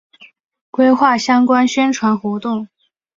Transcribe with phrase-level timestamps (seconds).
[0.71, 2.67] 规划相关宣传活动